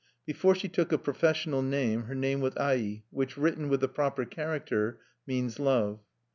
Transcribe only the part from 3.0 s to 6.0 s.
which, written with the proper character, means love.